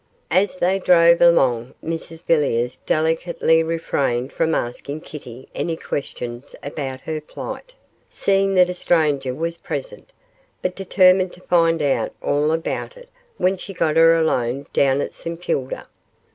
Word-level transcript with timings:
As 0.31 0.57
they 0.57 0.79
drove 0.79 1.21
along, 1.21 1.75
Mrs 1.85 2.23
Villiers 2.23 2.77
delicately 2.87 3.61
refrained 3.61 4.33
from 4.33 4.55
asking 4.55 5.01
Kitty 5.01 5.47
any 5.53 5.77
questions 5.77 6.55
about 6.63 7.01
her 7.01 7.21
flight, 7.21 7.73
seeing 8.09 8.55
that 8.55 8.67
a 8.71 8.73
stranger 8.73 9.35
was 9.35 9.57
present, 9.57 10.11
but 10.59 10.75
determined 10.75 11.33
to 11.33 11.41
find 11.41 11.83
out 11.83 12.13
all 12.19 12.51
about 12.51 12.97
it 12.97 13.09
when 13.37 13.57
she 13.59 13.75
got 13.75 13.95
her 13.95 14.15
alone 14.15 14.65
down 14.73 15.01
at 15.01 15.13
St 15.13 15.39
Kilda. 15.39 15.85